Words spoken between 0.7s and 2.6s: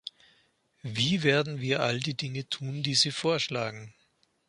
Wie werden wir all die Dinge